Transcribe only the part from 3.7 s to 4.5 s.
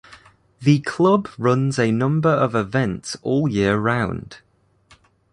round.